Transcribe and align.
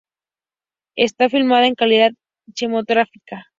Está 0.95 1.29
filmada 1.29 1.67
en 1.67 1.75
calidad 1.75 2.11
cinematográfica. 2.55 3.45